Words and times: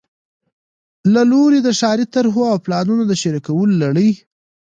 له 1.13 1.21
لوري 1.31 1.59
د 1.63 1.69
ښاري 1.79 2.05
طرحو 2.13 2.41
او 2.51 2.57
پلانونو 2.65 3.03
د 3.07 3.13
شریکولو 3.21 3.73
لړۍ 3.83 4.09